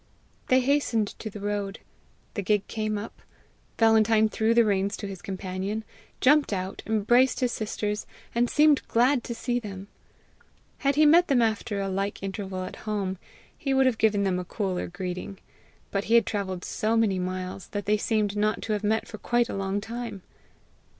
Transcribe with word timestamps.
They 0.47 0.61
hastened 0.61 1.09
to 1.19 1.29
the 1.29 1.39
road. 1.39 1.77
The 2.33 2.41
gig 2.41 2.67
came 2.67 2.97
up. 2.97 3.21
Valentine 3.77 4.29
threw 4.29 4.55
the 4.55 4.65
reins 4.65 4.97
to 4.97 5.07
his 5.07 5.21
companion, 5.21 5.83
jumped 6.19 6.51
out, 6.51 6.81
embraced 6.87 7.39
his 7.41 7.51
sisters, 7.51 8.07
and 8.33 8.49
seemed 8.49 8.81
glad 8.87 9.23
to 9.25 9.35
see 9.35 9.59
them. 9.59 9.89
Had 10.79 10.95
he 10.95 11.05
met 11.05 11.27
them 11.27 11.39
after 11.43 11.79
a 11.79 11.87
like 11.87 12.23
interval 12.23 12.63
at 12.63 12.77
home, 12.89 13.19
he 13.55 13.75
would 13.75 13.85
have 13.85 13.99
given 13.99 14.23
them 14.23 14.39
a 14.39 14.43
cooler 14.43 14.87
greeting; 14.87 15.37
but 15.91 16.05
he 16.05 16.15
had 16.15 16.25
travelled 16.25 16.65
so 16.65 16.97
many 16.97 17.19
miles 17.19 17.67
that 17.67 17.85
they 17.85 17.97
seemed 17.97 18.35
not 18.35 18.63
to 18.63 18.73
have 18.73 18.83
met 18.83 19.07
for 19.07 19.19
quite 19.19 19.49
a 19.49 19.55
long 19.55 19.79
time. 19.79 20.23